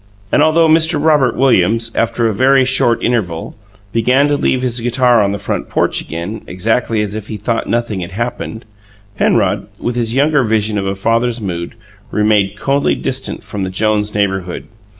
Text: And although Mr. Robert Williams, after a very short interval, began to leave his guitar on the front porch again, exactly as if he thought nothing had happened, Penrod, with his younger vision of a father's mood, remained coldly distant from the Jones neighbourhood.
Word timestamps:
And 0.31 0.41
although 0.41 0.67
Mr. 0.67 0.99
Robert 0.99 1.35
Williams, 1.35 1.91
after 1.93 2.25
a 2.25 2.33
very 2.33 2.65
short 2.65 3.03
interval, 3.03 3.55
began 3.91 4.27
to 4.29 4.35
leave 4.35 4.63
his 4.63 4.79
guitar 4.81 5.21
on 5.21 5.31
the 5.31 5.37
front 5.37 5.69
porch 5.69 6.01
again, 6.01 6.41
exactly 6.47 7.01
as 7.01 7.13
if 7.13 7.27
he 7.27 7.37
thought 7.37 7.69
nothing 7.69 7.99
had 7.99 8.13
happened, 8.13 8.65
Penrod, 9.15 9.67
with 9.77 9.95
his 9.95 10.15
younger 10.15 10.43
vision 10.43 10.79
of 10.79 10.87
a 10.87 10.95
father's 10.95 11.39
mood, 11.39 11.75
remained 12.09 12.57
coldly 12.57 12.95
distant 12.95 13.43
from 13.43 13.61
the 13.61 13.69
Jones 13.69 14.15
neighbourhood. 14.15 14.65